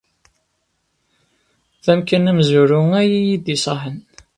D 1.85 1.87
amkan 1.93 2.29
amezwaru 2.31 2.81
ay 2.99 3.09
iyi-d-iṣaḥen. 3.19 3.97